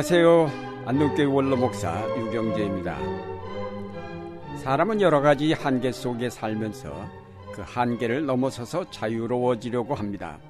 [0.00, 0.50] 안녕하세요.
[0.86, 2.98] 안동교회 원로 목사 유경재입니다.
[4.56, 7.06] 사람은 여러 가지 한계 속에 살면서
[7.52, 10.40] 그 한계를 넘어서서 자유로워지려고 합니다.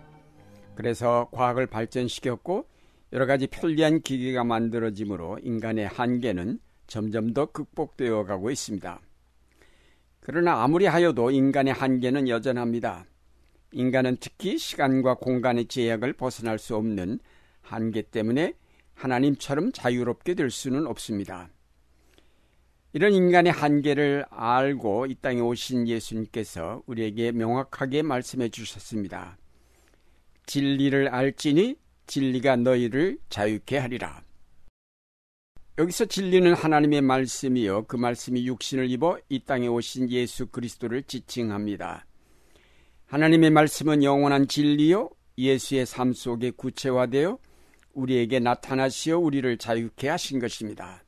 [0.77, 2.65] 그래서 과학을 발전시켰고
[3.13, 9.01] 여러 가지 편리한 기계가 만들어지므로 인간의 한계는 점점 더 극복되어 가고 있습니다.
[10.21, 13.05] 그러나 아무리 하여도 인간의 한계는 여전합니다.
[13.73, 17.19] 인간은 특히 시간과 공간의 제약을 벗어날 수 없는
[17.63, 18.55] 한계 때문에
[19.01, 21.49] 하나님처럼 자유롭게 될 수는 없습니다.
[22.93, 29.39] 이런 인간의 한계를 알고 이 땅에 오신 예수님께서 우리에게 명확하게 말씀해 주셨습니다.
[30.45, 34.23] 진리를 알지니 진리가 너희를 자유케 하리라.
[35.79, 37.87] 여기서 진리는 하나님의 말씀이요.
[37.87, 42.05] 그 말씀이 육신을 입어 이 땅에 오신 예수 그리스도를 지칭합니다.
[43.07, 45.09] 하나님의 말씀은 영원한 진리요.
[45.39, 47.39] 예수의 삶 속에 구체화되어
[48.01, 51.05] 우리에게 나타나시어 우리를 자유케 하신 것입니다.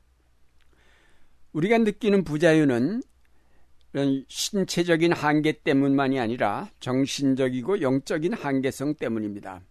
[1.51, 3.01] 우리가 느끼는 부자유는
[4.27, 9.61] 신체적인 한계 때문만이 아니라 정신적이고 영적인 한계성 때문입니다.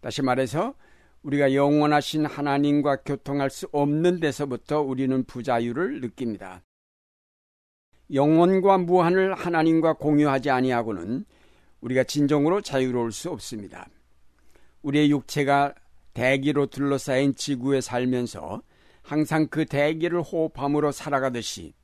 [0.00, 0.74] 다시 말해서
[1.22, 6.62] 우리가 영원하신 하나님과 교통할 수 없는 데서부터 우리는 부자유를 느낍니다.
[8.12, 11.24] 영원과 무한을 하나님과 공유하지 아니하고는
[11.80, 13.88] 우리가 진정으로 자유로울 수 없습니다.
[14.82, 15.74] 우리의 육체가
[16.14, 18.62] 대기로 둘러싸인 지구에 살면서
[19.02, 21.74] 항상 그 대기를 호흡함으로 살아가듯이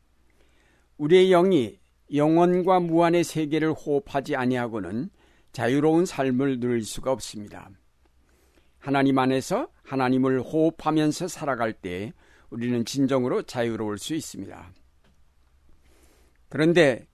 [0.99, 1.79] 우리의 영이
[2.15, 5.11] 영원과 무한의 세계를 호흡하지 아니하고는
[5.53, 7.71] 자유로운 삶을 누릴 수가 없습니다.
[8.79, 12.13] 하나님 안에서 하나님을 호흡하면서 살아갈 때
[12.51, 14.73] 우리는 진정으로 자유로울 수 있습니다.
[16.49, 17.07] 그런데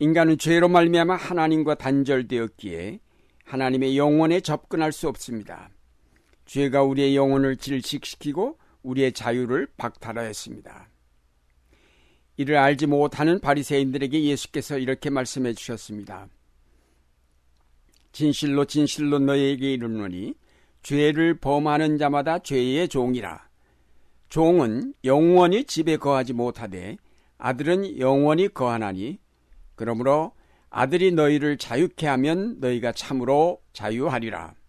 [0.00, 3.00] 인간은 죄로 말미암아 하나님과 단절되었기에
[3.44, 5.70] 하나님의 영혼에 접근할 수 없습니다.
[6.50, 10.88] 죄가 우리의 영혼을 질식시키고 우리의 자유를 박탈하였습니다.
[12.38, 16.26] 이를 알지 못하는 바리새인들에게 예수께서 이렇게 말씀해 주셨습니다.
[18.10, 20.34] 진실로 진실로 너희에게 이르노니
[20.82, 23.48] 죄를 범하는 자마다 죄의 종이라.
[24.28, 26.96] 종은 영원히 집에 거하지 못하되
[27.38, 29.20] 아들은 영원히 거하나니
[29.76, 30.32] 그러므로
[30.68, 34.59] 아들이 너희를 자유케 하면 너희가 참으로 자유하리라.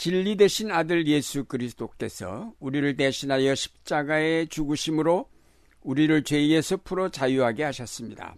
[0.00, 5.28] 진리 대신 아들 예수 그리스도께서 우리를 대신하여 십자가에 죽으심으로
[5.82, 8.34] 우리를 죄에서 풀어 자유하게 하셨습니다.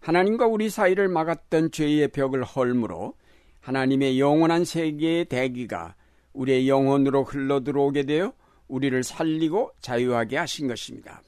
[0.00, 3.14] 하나님과 우리 사이를 막았던 죄의 벽을 헐므로
[3.60, 5.94] 하나님의 영원한 세계의 대기가
[6.34, 8.34] 우리의 영혼으로 흘러 들어오게 되어
[8.68, 11.22] 우리를 살리고 자유하게 하신 것입니다.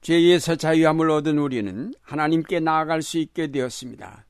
[0.00, 4.26] 죄에서 자유함을 얻은 우리는 하나님께 나아갈 수 있게 되었습니다.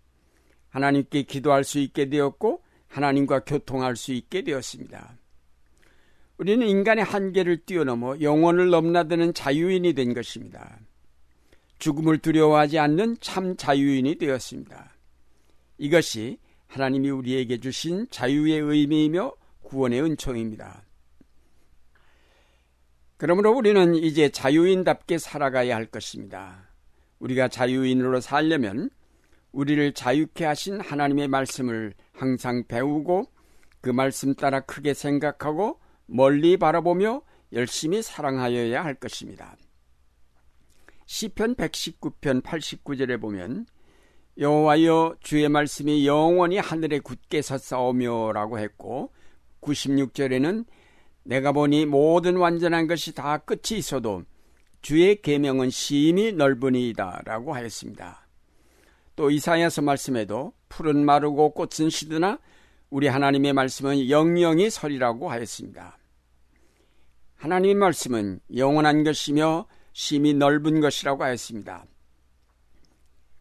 [0.70, 2.61] 하나님께 기도할 수 있게 되었고
[2.92, 5.16] 하나님과 교통할 수 있게 되었습니다.
[6.36, 10.78] 우리는 인간의 한계를 뛰어넘어 영혼을 넘나드는 자유인이 된 것입니다.
[11.78, 14.94] 죽음을 두려워하지 않는 참 자유인이 되었습니다.
[15.78, 19.32] 이것이 하나님이 우리에게 주신 자유의 의미이며
[19.62, 20.84] 구원의 은총입니다.
[23.16, 26.68] 그러므로 우리는 이제 자유인답게 살아가야 할 것입니다.
[27.20, 28.90] 우리가 자유인으로 살려면
[29.52, 33.26] 우리를 자유케 하신 하나님의 말씀을 항상 배우고
[33.80, 39.56] 그 말씀 따라 크게 생각하고 멀리 바라보며 열심히 사랑하여야 할 것입니다.
[41.06, 43.66] 시편 119편 89절에 보면
[44.38, 49.12] 여호와여 주의 말씀이 영원히 하늘에 굳게 섰사오며라고 했고
[49.60, 50.64] 96절에는
[51.24, 54.24] 내가 보니 모든 완전한 것이 다 끝이 있어도
[54.80, 58.21] 주의 계명은 심히 넓으니이다라고 하였습니다.
[59.16, 62.38] 또 이사야서 말씀에도 푸른 마르고 꽃은 시드나
[62.90, 65.98] 우리 하나님의 말씀은 영영이 설이라고 하였습니다.
[67.36, 71.84] 하나님의 말씀은 영원한 것이며 심히 넓은 것이라고 하였습니다.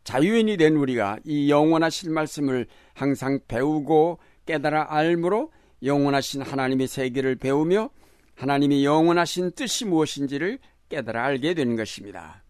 [0.04, 5.52] 자유인이 된 우리가 이 영원하신 말씀을 항상 배우고 깨달아 알므로
[5.84, 7.90] 영원하신 하나님의 세계를 배우며
[8.36, 10.60] 하나님의 영원하신 뜻이 무엇인지를
[10.90, 12.41] 깨달아 알게 되는 것입니다.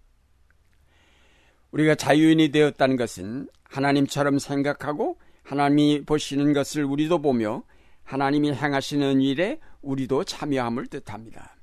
[1.72, 7.64] 우리가 자유인이 되었다는 것은 하나님처럼 생각하고 하나님이 보시는 것을 우리도 보며
[8.04, 11.56] 하나님이 행하시는 일에 우리도 참여함을 뜻합니다.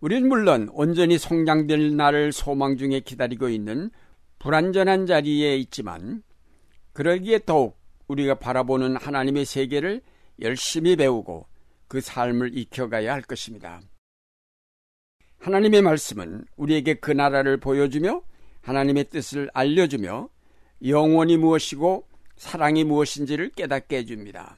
[0.00, 3.90] 우리는 물론 온전히 성장될 날을 소망 중에 기다리고 있는
[4.40, 6.24] 불완전한 자리에 있지만
[6.92, 10.02] 그러기에 더욱 우리가 바라보는 하나님의 세계를
[10.40, 11.46] 열심히 배우고
[11.86, 13.80] 그 삶을 익혀가야 할 것입니다.
[15.38, 18.22] 하나님의 말씀은 우리에게 그 나라를 보여주며
[18.62, 20.28] 하나님의 뜻을 알려주며
[20.84, 22.06] 영원이 무엇이고
[22.36, 24.56] 사랑이 무엇인지를 깨닫게 해줍니다.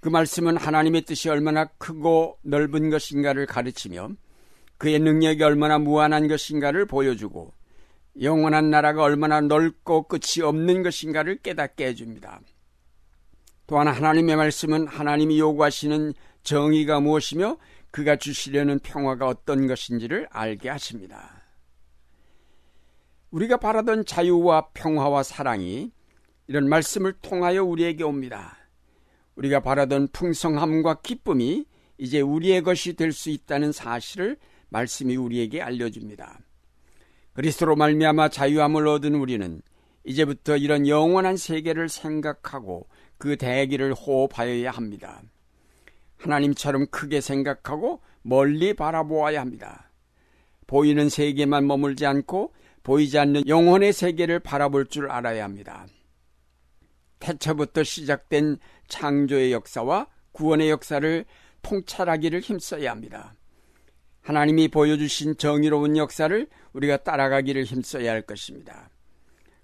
[0.00, 4.10] 그 말씀은 하나님의 뜻이 얼마나 크고 넓은 것인가를 가르치며
[4.78, 7.52] 그의 능력이 얼마나 무한한 것인가를 보여주고
[8.20, 12.40] 영원한 나라가 얼마나 넓고 끝이 없는 것인가를 깨닫게 해줍니다.
[13.66, 17.58] 또한 하나님의 말씀은 하나님이 요구하시는 정의가 무엇이며
[17.90, 21.39] 그가 주시려는 평화가 어떤 것인지를 알게 하십니다.
[23.30, 25.92] 우리가 바라던 자유와 평화와 사랑이
[26.48, 28.56] 이런 말씀을 통하여 우리에게 옵니다.
[29.36, 31.64] 우리가 바라던 풍성함과 기쁨이
[31.96, 34.36] 이제 우리의 것이 될 수 있다는 사실을
[34.70, 36.40] 말씀이 우리에게 알려줍니다.
[37.32, 39.62] 그리스도로 말미암아 자유함을 얻은 우리는
[40.04, 42.88] 이제부터 이런 영원한 세계를 생각하고
[43.18, 45.22] 그 대기를 호흡하여야 합니다.
[46.16, 49.90] 하나님처럼 크게 생각하고 멀리 바라보아야 합니다.
[50.66, 55.86] 보이는 세계만 머물지 않고 보이지 않는 영혼의 세계를 바라볼 줄 알아야 합니다.
[57.18, 61.24] 태초부터 시작된 창조의 역사와 구원의 역사를
[61.62, 63.34] 통찰하기를 힘써야 합니다.
[64.22, 68.90] 하나님이 보여주신 정의로운 역사를 우리가 따라가기를 힘써야 할 것입니다.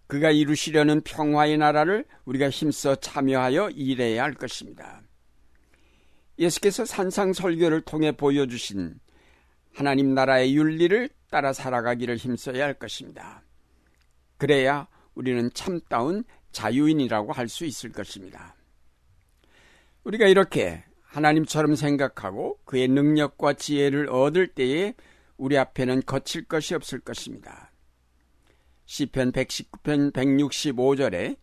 [0.07, 5.03] 그가 이루시려는 평화의 나라를 우리가 힘써 참여하여 일해야 할 것입니다.
[6.39, 8.95] 예수께서 산상설교를 통해 보여주신
[9.75, 13.43] 하나님 나라의 윤리를 따라 살아가기를 힘써야 할 것입니다.
[14.39, 18.55] 그래야 우리는 참다운 자유인이라고 할 수 있을 것입니다.
[20.05, 24.95] 우리가 이렇게 하나님처럼 생각하고 그의 능력과 지혜를 얻을 때에
[25.37, 27.73] 우리 앞에는 거칠 것이 없을 것입니다.
[28.87, 31.37] 시편 119편 165절에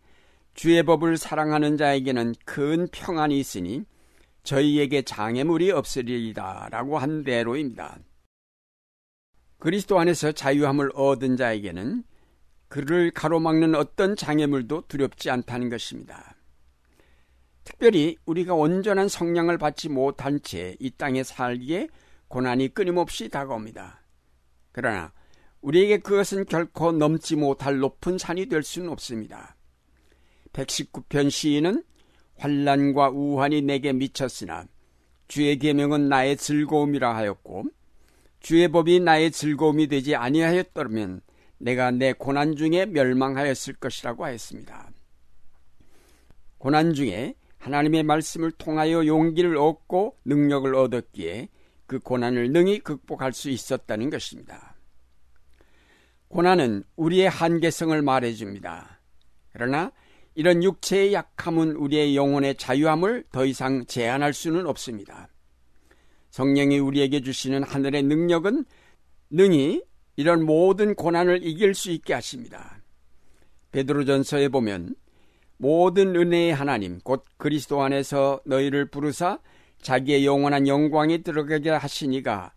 [0.54, 3.84] 주의 법을 사랑하는 자에게는 큰 평안이 있으니
[4.44, 7.98] 저희에게 장애물이 없으리이다 라고 한 대로입니다.
[9.58, 12.04] 그리스도 안에서 자유함을 얻은 자에게는
[12.68, 16.34] 그를 가로막는 어떤 장애물도 두렵지 않다는 것입니다.
[17.62, 21.88] 특별히 우리가 온전한 성량을 받지 못한 채 이 땅에 살기에
[22.28, 24.02] 고난이 끊임없이 다가옵니다.
[24.72, 25.12] 그러나
[25.60, 29.56] 우리에게 그것은 결코 넘지 못할 높은 산이 될 수는 없습니다.
[30.52, 31.84] 119편 시인은
[32.36, 34.66] 환란과 우환이 내게 미쳤으나
[35.26, 37.64] 주의 계명은 나의 즐거움이라 하였고
[38.44, 41.22] 주의 법이 나의 즐거움이 되지 아니하였더면
[41.56, 44.90] 내가 내 고난 중에 멸망하였을 것이라고 하였습니다.
[46.58, 51.48] 고난 중에 하나님의 말씀을 통하여 용기를 얻고 능력을 얻었기에
[51.86, 54.76] 그 고난을 능히 극복할 수 있었다는 것입니다.
[56.28, 59.00] 고난은 우리의 한계성을 말해줍니다.
[59.54, 59.90] 그러나
[60.34, 65.30] 이런 육체의 약함은 우리의 영혼의 자유함을 더 이상 제한할 수는 없습니다.
[66.34, 68.64] 성령이 우리에게 주시는 하늘의 능력은
[69.30, 69.84] 능히
[70.16, 72.82] 이런 모든 고난을 이길 수 있게 하십니다.
[73.70, 74.96] 베드로전서에 보면
[75.58, 79.38] 모든 은혜의 하나님 곧 그리스도 안에서 너희를 부르사
[79.80, 82.52] 자기의 영원한 영광에 들어가게 하시니가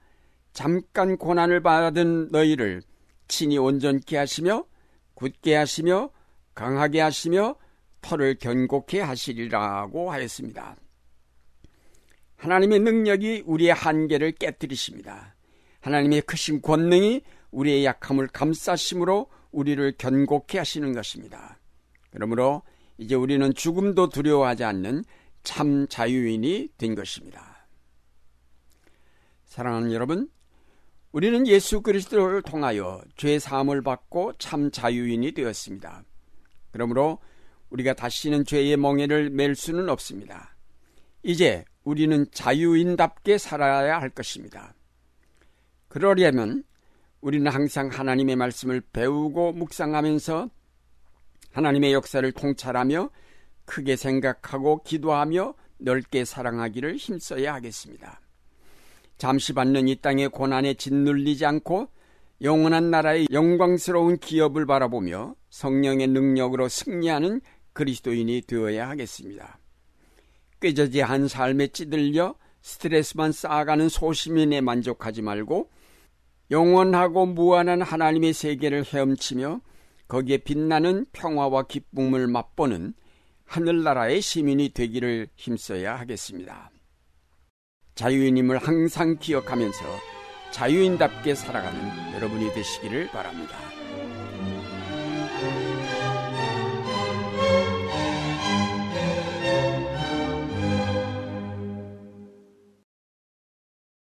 [0.54, 2.82] 잠깐 고난을 받은 너희를
[3.28, 4.66] 친히 온전케 하시며
[5.14, 6.10] 굳게 하시며
[6.56, 7.56] 강하게 하시며
[8.02, 10.78] 털을 견고케 하시리라고 하였습니다.
[12.38, 15.36] 하나님의 능력이 우리의 한계를 깨뜨리십니다.
[15.82, 17.22] 하나님의 크신 권능이
[17.52, 21.60] 우리의 약함을 감싸심으로 우리를 견고케 하시는 것입니다.
[22.12, 22.62] 그러므로
[22.98, 25.04] 이제 우리는 죽음도 두려워하지 않는
[25.44, 27.68] 참 자유인이 된 것입니다.
[29.46, 30.30] 사랑하는 여러분,
[31.12, 36.04] 우리는 예수 그리스도를 통하여 죄 사함을 받고 참 자유인이 되었습니다.
[36.72, 37.20] 그러므로
[37.70, 40.57] 우리가 다시는 죄의 멍에를 맬 수는 없습니다.
[41.28, 44.74] 이제 우리는 자유인답게 살아야 할 것입니다.
[45.90, 46.64] 그러려면
[47.20, 50.50] 우리는 항상 하나님의 말씀을 배우고 묵상하면서
[51.52, 53.10] 하나님의 역사를 통찰하며
[53.66, 58.22] 크게 생각하고 기도하며 넓게 사랑하기를 힘써야 하겠습니다.
[59.18, 61.90] 잠시 받는 이 땅의 고난에 짓눌리지 않고
[62.42, 67.42] 영원한 나라의 영광스러운 기업을 바라보며 성령의 능력으로 승리하는
[67.74, 69.60] 그리스도인이 되어야 하겠습니다.
[70.62, 75.70] 꾀저지한 삶에 찌들려 스트레스만 쌓아가는 소시민에 만족하지 말고
[76.52, 79.62] 영원하고 무한한 하나님의 세계를 헤엄치며
[80.08, 82.94] 거기에 빛나는 평화와 기쁨을 맛보는
[83.46, 86.72] 하늘나라의 시민이 되기를 힘써야 하겠습니다.
[87.96, 89.80] 자유인임을 항상 기억하면서
[90.52, 93.77] 자유인답게 살아가는 여러분이 되시기를 바랍니다.